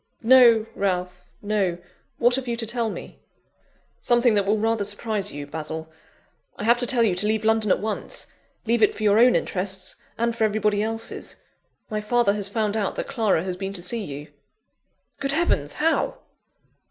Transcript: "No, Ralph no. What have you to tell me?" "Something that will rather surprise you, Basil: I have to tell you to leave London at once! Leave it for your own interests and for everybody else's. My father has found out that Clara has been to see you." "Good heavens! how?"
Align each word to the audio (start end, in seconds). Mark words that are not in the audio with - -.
"No, 0.23 0.65
Ralph 0.73 1.25
no. 1.43 1.77
What 2.17 2.35
have 2.35 2.47
you 2.47 2.55
to 2.55 2.65
tell 2.65 2.89
me?" 2.89 3.19
"Something 3.99 4.33
that 4.33 4.47
will 4.47 4.57
rather 4.57 4.83
surprise 4.83 5.31
you, 5.31 5.45
Basil: 5.45 5.91
I 6.57 6.63
have 6.63 6.79
to 6.79 6.87
tell 6.87 7.03
you 7.03 7.13
to 7.13 7.27
leave 7.27 7.45
London 7.45 7.69
at 7.69 7.77
once! 7.79 8.25
Leave 8.65 8.81
it 8.81 8.95
for 8.95 9.03
your 9.03 9.19
own 9.19 9.35
interests 9.35 9.97
and 10.17 10.35
for 10.35 10.43
everybody 10.43 10.81
else's. 10.81 11.43
My 11.91 12.01
father 12.01 12.33
has 12.33 12.49
found 12.49 12.75
out 12.75 12.95
that 12.95 13.05
Clara 13.09 13.43
has 13.43 13.55
been 13.57 13.73
to 13.73 13.83
see 13.83 14.03
you." 14.03 14.29
"Good 15.19 15.33
heavens! 15.33 15.73
how?" 15.73 16.17